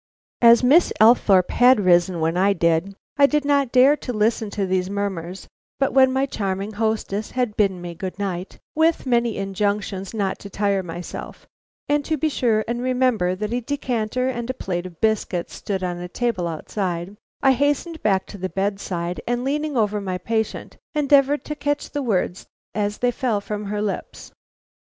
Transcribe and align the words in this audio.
As 0.41 0.63
Miss 0.63 0.91
Althorpe 0.99 1.51
had 1.51 1.79
risen 1.79 2.19
when 2.21 2.35
I 2.35 2.53
did, 2.53 2.95
I 3.17 3.27
did 3.27 3.45
not 3.45 3.71
dare 3.71 3.95
to 3.97 4.11
listen 4.11 4.49
to 4.49 4.65
these 4.65 4.89
murmurs, 4.89 5.47
but 5.79 5.93
when 5.93 6.11
my 6.11 6.25
charming 6.25 6.71
hostess 6.71 7.29
had 7.29 7.55
bidden 7.55 7.79
me 7.81 7.93
good 7.93 8.17
night, 8.17 8.57
with 8.73 9.05
many 9.05 9.37
injunctions 9.37 10.11
not 10.11 10.39
to 10.39 10.49
tire 10.49 10.81
myself, 10.81 11.45
and 11.87 12.03
to 12.05 12.17
be 12.17 12.29
sure 12.29 12.65
and 12.67 12.81
remember 12.81 13.35
that 13.35 13.53
a 13.53 13.61
decanter 13.61 14.27
and 14.27 14.49
a 14.49 14.55
plate 14.55 14.87
of 14.87 14.99
biscuits 15.01 15.53
stood 15.53 15.83
on 15.83 15.97
a 15.99 16.07
table 16.09 16.47
outside, 16.47 17.15
I 17.43 17.51
hastened 17.51 18.01
back 18.01 18.25
to 18.29 18.39
the 18.39 18.49
bedside, 18.49 19.21
and 19.27 19.43
leaning 19.43 19.77
over 19.77 20.01
my 20.01 20.17
patient, 20.17 20.77
endeavored 20.95 21.43
to 21.45 21.53
catch 21.55 21.91
the 21.91 22.01
words 22.01 22.47
as 22.73 22.97
they 22.97 23.11
fell 23.11 23.39
from 23.39 23.65
her 23.65 23.83
lips. 23.83 24.31